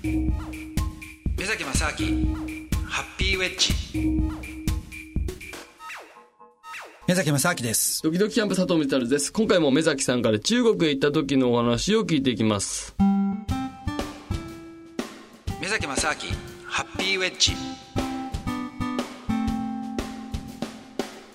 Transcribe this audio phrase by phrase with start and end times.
[0.00, 0.30] 目
[1.44, 2.36] 崎正明
[2.86, 3.74] ハッピーウェッジ。
[7.08, 8.00] 目崎正明です。
[8.04, 9.32] ドキドキキャンプ佐藤光です。
[9.32, 12.94] 今回も目崎さんから中国へ行った時のお話を聞いていきます。
[15.60, 16.14] 目崎正明
[16.64, 17.52] ハッピーウェッジ。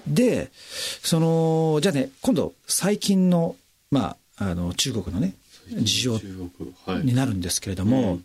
[0.08, 3.58] でそのじゃあね今度最近の
[3.92, 5.34] まああの中国のね
[5.70, 6.22] 事情
[7.04, 8.20] になるんですけれども、はい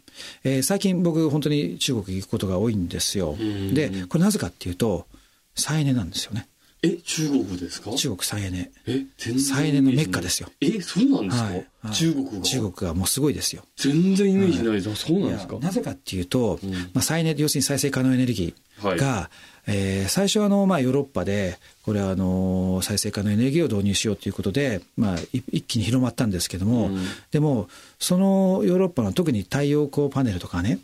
[0.44, 3.36] えー、最近僕本当に中国行くことが多いんですよ。
[3.72, 5.06] でこれなぜかっていうと
[5.54, 6.48] 再エネなんですよね。
[6.80, 7.90] え中国ですか？
[7.90, 8.70] 中国再エネ。
[8.86, 9.04] え
[9.36, 10.48] 再エネのメッカですよ。
[10.60, 11.66] えそうなんですか、はい。
[11.92, 12.40] 中国が。
[12.42, 13.64] 中国がもうすごいですよ。
[13.76, 14.68] 全然イメージない。
[14.68, 15.58] はい、そうなんですか？
[15.58, 26.98] なぜかっていうと、うん、まあ、再エネ要するに再生可能エネルギーが、はい、えー、最初あの、まあ、ヨーロッパでこれはあの再生可能エネルギーを導入しようということで、まあ、一気に広まったんですけども、うん、
[27.30, 27.68] でも
[27.98, 30.78] そのヨーロッパの特に太陽光パネルとかね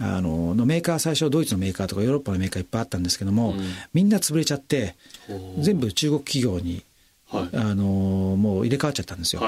[0.00, 3.60] あののメーカー最初ドイツのメーカーとかヨーロッパのメーカーいっぱいあったんですけども、うん、
[3.92, 4.96] みんな潰れちゃって
[5.60, 6.82] 全部中国企業に、
[7.34, 9.42] はい、あのもう入れ替わっちゃったんですよ。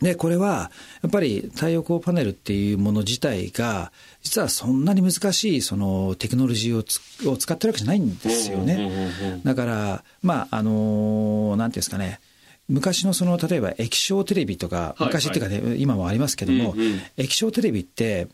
[0.00, 0.70] でこれは
[1.02, 3.92] やっぱり太陽光パネルっていうもの自体が
[4.22, 9.40] 実はそんなに難しいそのテクノロジーをつを使ってるわけじゃないんですよね。
[9.44, 12.20] だからまああのなんていうんですかね
[12.68, 18.28] 昔のその例えば液晶テレビとか、昔っていうかね、はいはい、今もありますけども、うんうん、液晶テレビって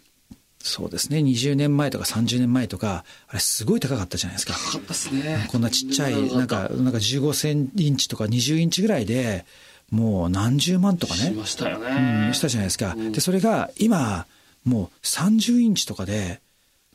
[0.62, 1.19] そうですね。
[1.19, 4.53] 20年前とか30年前とかあれすごい高かったじゃないですか。
[4.53, 5.47] 高かったですね。
[5.50, 9.47] こんなちっちゃいなんかなんか15センインチとか20インチぐらいで
[9.91, 11.20] もう何十万とかね。
[11.20, 14.27] しましたよね、うん、したじゃないですか、うん、でそれが今
[14.64, 16.41] もう30インチとかで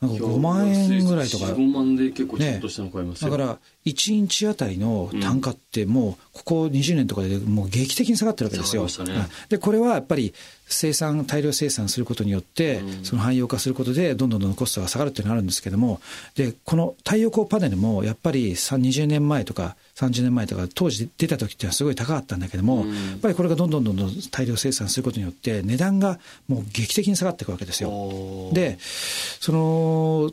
[0.00, 1.46] なんか5万円ぐらいとか。
[1.46, 8.84] 5万で結構ちょっとしたの買いますだから1インチあたりの単価ってもうここ20年とかでもう劇的に下がってるわけですよ。
[8.84, 10.34] ね、でこれはやっぱり
[10.66, 16.00] 生産大量生産することによって、その汎用化することでどんどんどんどんコストが下がるっていうのがあるんですけども
[16.34, 28.50] でこの太陽光パネルもやっぱり20年前とか30年前とか当時出た時っていうのはすごい高かったんだけども、やっぱりこれがどんどんどんどん大量生産することによって値段がもう劇的に下がっていくわけですよ。
[28.52, 30.32] でその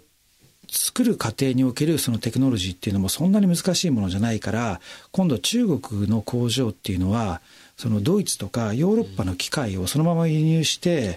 [0.69, 7.41] 作る過程におけるそのテクノロジーっていうのもそんなに難しいものじゃないから今度中国の工場っていうのは
[7.77, 11.15] そのドイツとかヨーロッパの機械をそのまま輸入して、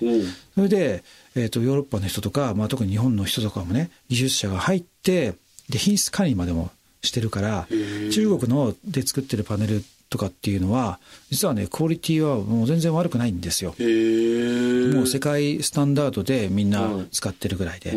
[0.54, 1.04] それで、
[1.34, 5.34] えー、とヨーロッパの人とか、まあ、特に日本の人とかもね技術者が入って
[5.68, 6.70] で品質管理までも
[7.06, 7.66] してるから
[8.12, 10.98] 中国ので作ってるパネルとかっていうのは
[11.30, 13.70] 実はねクオリティはもう全然悪くないんですよ。
[13.70, 17.92] もう世界スタンダードでみんな使ってるぐらいで。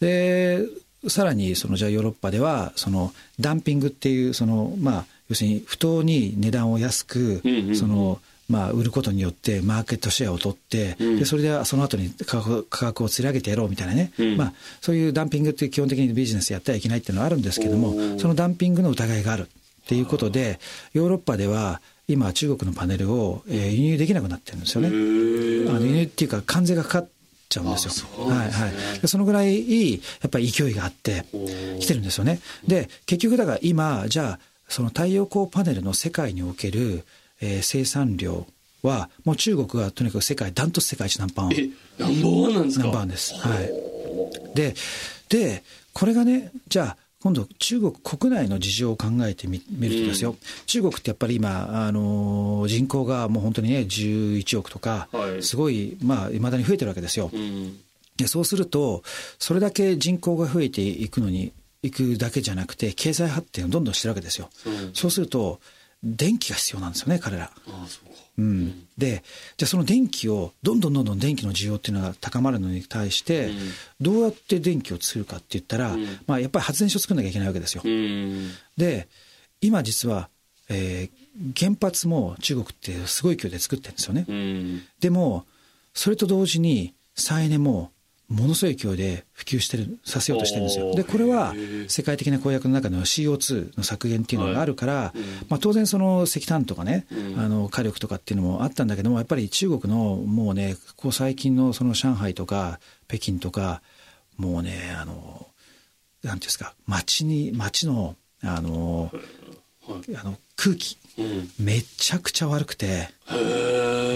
[0.00, 0.66] で
[1.08, 7.40] さらにそのじゃあヨーロッパではそのダンピングっていうそのまあ要するに不当に値段を安く
[7.74, 20.58] そのまあ売ることによってマーケットシェアを取って、でそれでその後に価格価格を釣り上げてやろうみたいなね、まあそういうダンピングって基本的にビジネスやってはいけないっていうのはあるんですけどもそのダンピングの疑いがあるっていうことで
[20.92, 24.88] ヨーロッパでは今中国のパネルを、えー、輸入できなくなってるんですよね。
[24.88, 27.08] あの輸入っていうか関税がかかっ
[27.48, 28.24] ちゃうんですよ。
[28.24, 28.68] はいは
[29.02, 29.08] い。
[29.08, 31.24] そのぐらいやっぱり勢いがあって
[31.78, 32.40] きてるんですよね。
[32.66, 37.04] で結局だから今じゃあその太陽光パネルの世界における、
[37.40, 38.46] えー、生産量
[38.82, 41.54] はもう中国がとにかく世界ダントツ世界一ナンバーワン。
[41.54, 42.84] えナンバーワンなんですか？
[42.84, 43.34] ナンバーワンです。
[43.34, 44.54] はい。
[44.54, 44.74] で
[45.28, 45.62] で
[45.92, 57.28] これがねじゃあ今度中国国内の事情を考えてみるとですよ、うん、中国ってやっぱり今、あの人口がもう本当にね11億とか、はい、すごいまあいまだに増えてるわけですよ。
[57.30, 57.78] うん、
[58.16, 59.02] でそうすると
[59.38, 61.52] それだけ人口が増えていくのに
[61.82, 64.48] いくだけじゃなくて経済発展をどんどんしてるわけですよ。
[64.66, 65.60] うん、そうすると
[66.02, 67.50] 電気が必要なんですよね彼ら。
[67.68, 69.22] あそううん、で
[69.58, 73.50] じゃあその電気をどんどんどんどん電気の需要っていうのが高まるのに対して、
[74.00, 75.94] どうやって電気を作るかって言ったら、
[76.26, 77.82] まあ、やっぱり発電所作んなきゃいけないわけですよ。
[78.78, 79.08] で
[79.60, 80.30] 今実は、
[80.70, 84.24] えー、原発も中国ってすごい勢いで作ってるんですよね。
[85.00, 85.44] でも
[85.92, 87.92] それと同時に再エネも
[88.30, 90.94] ものすごい勢いで普及してるさせようとしてるんですよ。
[90.94, 91.52] でこれは
[91.88, 95.18] 世界的な公約の中の CO2 の削減っていうのがあるから、はい
[95.48, 102.78] まあ、当然その石炭とかね、うん、あの火力とかっていうのもあったんだけどもやっぱり中国のもうねここ最近のその上海とか
[103.08, 103.82] 北京とか
[104.36, 105.48] もうねあのなんて
[106.28, 109.10] いうんですか街に街のあの、
[109.88, 113.08] はい、あの空気、うん、めちゃくちゃ悪くて。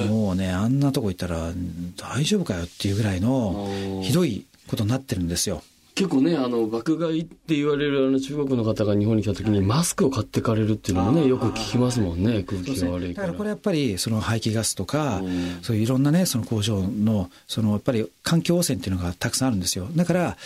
[0.08, 1.52] もうねあんなとこ行ったら
[1.96, 5.62] 大丈夫かよっていうぐらいのひどいことになってるんですよ。
[5.94, 13.28] 結構ね、あの、爆買いって言われるあの中国の方が日本に来た時にマスクを買ってかれるっていうのもね、よく聞きますもんね、空気が悪いから。
[13.28, 15.22] だからこれやっぱり、その排気ガスとか、
[15.62, 19.86] そういういろんなね、その工場の、そのやっぱり環境汚染っていうのがたくさんあるんですよ。
[19.94, 20.36] だから、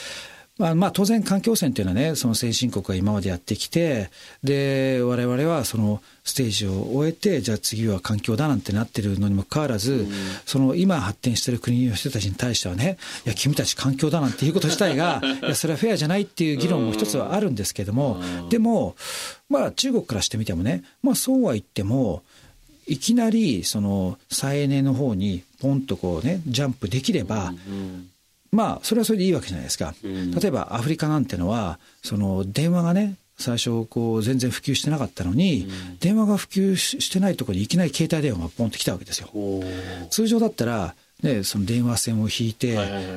[0.59, 4.11] まあ、まあ当然環境汚染っていうのはね、その先進国が今までやってきて、
[4.43, 10.09] で、我々はそのステージを終えて、じゃあ次は環境だなんてなってるのにもかかわらず、うん、
[10.45, 18.21] その今発展してる国の人たちに対してはね、いや、君たち環境だなんていうこと自体が、 いや、それはフェアじゃないっていう議論も一つはあるんですけども、
[18.51, 18.97] でも、
[19.49, 22.23] まあ中国からしてみてもね、まあそうは言っても、
[22.89, 28.11] いきなりその再エネの方にポンとこうね、ジャンプできれば、うん
[28.51, 29.95] まあ、それはそれでいいわけじゃないですか。
[30.03, 35.69] 例えばアフリカなんてのは、その電話がね、最初こう全然普及してなかったのに、
[36.01, 39.31] 電話が普及してないところにいきなり携帯電話がポンと来たわけですよ。
[40.11, 42.77] 通常だったら、ね、その電話線を引いて、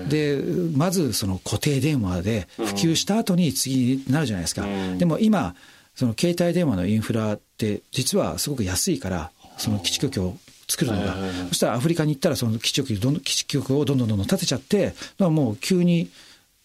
[0.10, 0.42] で、
[0.76, 4.66] まずその固定電話で普及した後に次になるじゃないですか。
[4.98, 5.56] でも今、
[5.96, 10.38] その携帯電話のインフラって実はすごく安いから、その基地局を
[10.72, 11.16] 作るのが、
[11.50, 16.10] そしたらアフリカに行ったらその基地局どん基地局をどんどんどんどん建てちゃってもう急に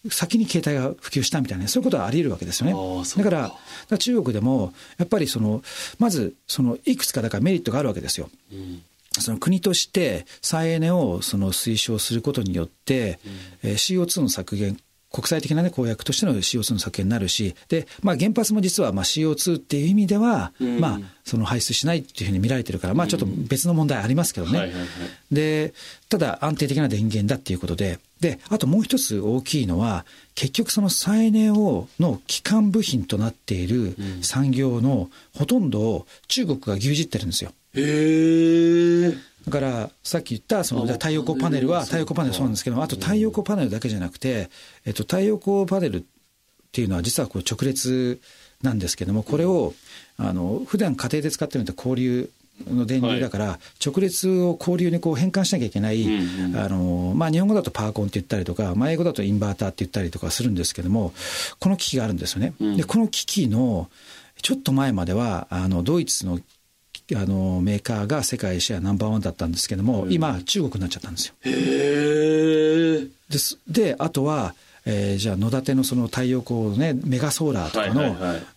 [0.09, 3.03] 先に携帯が普及したみたいなそういうことはあり得るわけですよね。
[3.17, 3.57] だからか
[3.89, 5.61] ら中国でもやっぱりその
[5.99, 8.29] まずそのいくつかだからメリットがあるわけですよ。
[8.51, 8.81] うん。
[9.19, 13.19] その国として再エネをその推奨することによって、
[13.63, 14.77] うん、CO2 の削減
[15.11, 24.71] 国際的な、ね、公約としての CO2 の削減になるし、で、まあ、原発も実はまあ CO2 っていう意味では、うん、まあ、その排出しないっていうふうに見られてるから、まあ、ちょっと別の問題ありますけどね。
[25.31, 25.73] で、
[26.09, 30.05] ただ安定的な電源だっていうことで、で、あともう一つ大きいのは、
[30.35, 37.53] 結局その再エネをの基幹部品となっている産業のほとんどを中国が牛耳ってるんですよ。
[37.75, 39.17] へー。
[39.47, 44.49] だからさっき言ったその太陽光パネルは太陽光パネルそうなんですけどあと太陽光パネルだけじゃなくて、
[44.85, 46.03] えっと、太陽光パネルっ
[46.73, 48.19] ていうのは実はこう直列
[48.61, 49.73] なんですけどもこれを
[50.17, 52.29] あの普段家庭で使ってるのって交流
[52.69, 56.07] の電流だから、直列を交流にこう変換しなきゃいけない、
[56.55, 61.13] あのまあ、日本語だとパーコンって言ったりとか、まあ、英語だとインバーターって言ったりとかするんですけども、
[61.59, 62.53] この機器があるんですよね。
[62.75, 63.89] でこの機器の
[64.41, 66.39] ちょっと前まではあのドイツの
[67.15, 71.35] あのメーカーが世界シェアナンバーワンだったんですけども、うん、今中国になっちゃったんですよ。
[71.43, 74.55] へですであとは、
[74.85, 78.15] えー、じゃあ野立のその太陽光ねメガソーラーとかの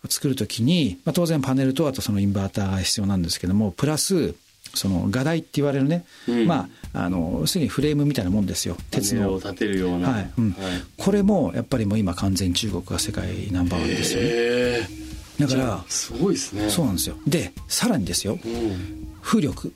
[0.08, 4.34] 作るときに、まあ、当然パネルとあとそのインバーターが必要なんですけどもプラス
[4.74, 8.76] その画台って言われるね、うん、まあ、あの、すぐにフレームみたいなもんですよ。
[8.90, 9.34] 鉄の。
[9.34, 10.10] を立てるような。
[10.10, 10.30] はい。
[10.38, 10.50] うん。
[10.52, 14.99] はい、これも、やっぱりもう今完全中国が世界ナンバーワンですよね。
[15.40, 16.70] だからすごいですね。
[16.70, 17.16] そうなんですよ。
[17.26, 19.72] でさらにですよ、うん、風力。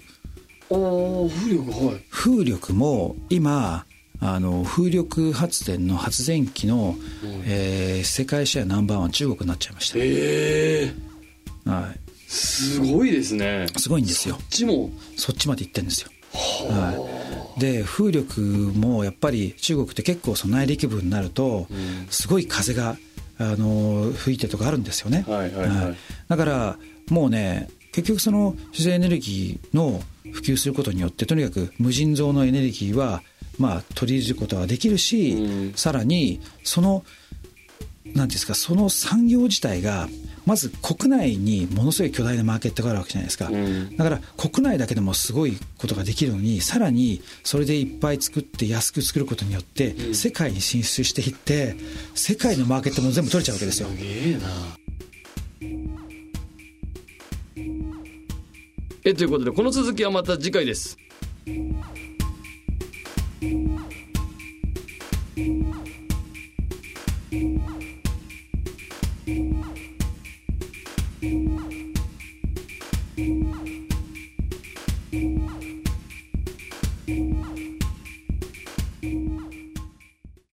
[0.71, 2.05] お風力はい。
[2.11, 3.87] 風力も今
[4.21, 9.99] あの風力発電の発電機の、うん、えー、世界シェアナンバーワン中国になっちゃいました。
[9.99, 12.01] へえー、はい。
[12.29, 13.67] すごいですね。
[13.77, 14.37] すごいんですよ。
[14.37, 14.91] そっちも。
[15.17, 16.11] そっちまで行ってるんですよ。
[16.69, 21.69] はい、で風力もやっぱり中国って結構その内陸部になると、
[22.11, 22.97] すごい風が
[23.39, 25.25] あの吹いてとかあるんですよね。
[25.29, 25.97] はいはいはい、
[26.29, 26.79] だから
[27.11, 30.03] もうね結局その自然エネルギーの
[30.33, 33.23] 普及することによってとにかく無尽蔵のエネルギーは
[33.59, 37.05] まあ取り入れることができるし、うん、さらにその
[38.15, 40.09] なんですかその産業自体が
[40.47, 51.77] まず国内にものすごい巨大なマーケットがあるわけじゃないですか、うん、だから国内だけでもすごいことができるのにさらにそれでいっぱい作って安く作ることによって世界に進出していって
[52.15, 53.89] 世界のマーケットも全部取れちゃうわけですよ。
[53.89, 54.41] すげえな
[59.07, 60.97] えということでこの続きはまた次回です。